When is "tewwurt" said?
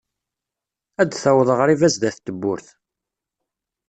2.25-2.67